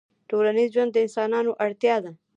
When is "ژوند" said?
0.75-0.91